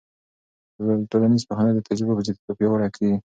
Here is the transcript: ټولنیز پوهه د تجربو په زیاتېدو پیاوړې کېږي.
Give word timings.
ټولنیز 1.09 1.43
پوهه 1.49 1.65
د 1.73 1.79
تجربو 1.87 2.17
په 2.17 2.23
زیاتېدو 2.25 2.57
پیاوړې 2.57 2.87
کېږي. 2.95 3.17